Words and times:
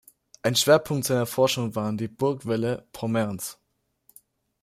Ein 0.41 0.55
Schwerpunkt 0.55 1.05
seiner 1.05 1.27
Forschung 1.27 1.75
waren 1.75 1.95
die 1.95 2.07
Burgwälle 2.07 2.87
Pommerns. 2.91 3.59